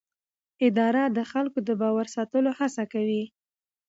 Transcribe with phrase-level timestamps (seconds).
[0.67, 3.23] اداره د خلکو د باور ساتلو هڅه کوي.